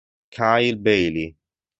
Kyle 0.31 0.81
Bailey 0.81 1.37